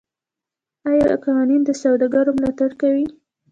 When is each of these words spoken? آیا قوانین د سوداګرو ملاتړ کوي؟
آیا 0.91 1.11
قوانین 1.25 1.61
د 1.65 1.69
سوداګرو 1.81 2.31
ملاتړ 2.39 2.71
کوي؟ 2.81 3.05